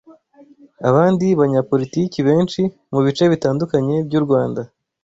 [0.89, 2.61] abandi banyapolitiki benshi
[2.91, 4.61] mu bice bitandukanye by’u Rwanda